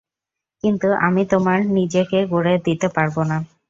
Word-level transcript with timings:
কিন্তু 0.63 0.87
আমি 1.07 1.21
তোমার 1.31 1.59
নিজেকে 1.77 2.17
গড়ে 2.31 2.53
দিতে 2.67 2.87
পারব 2.95 3.15
না। 3.23 3.37